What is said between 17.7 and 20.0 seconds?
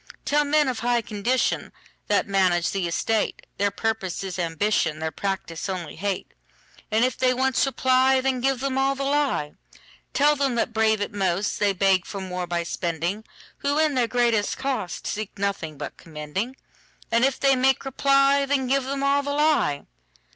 reply, Then give them all the lie.